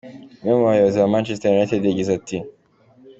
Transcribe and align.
Umwe 0.41 0.51
mu 0.57 0.65
bayobozi 0.69 0.97
ba 1.01 1.11
Manchester 1.13 1.51
United 1.51 1.81
yagize 1.85 2.11
ati:. 2.19 2.37